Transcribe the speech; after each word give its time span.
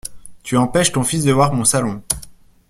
Tu 0.41 0.57
empêches 0.57 0.93
ton 0.93 1.03
fils 1.03 1.25
de 1.25 1.31
voir 1.31 1.53
mon 1.53 1.63
salon. 1.63 2.01